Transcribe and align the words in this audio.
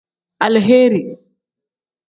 Aleheeri. 0.45 1.01